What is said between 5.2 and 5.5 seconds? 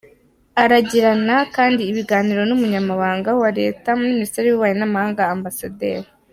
Amb.